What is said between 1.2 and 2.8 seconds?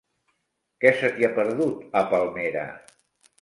ha perdut, a Palmera?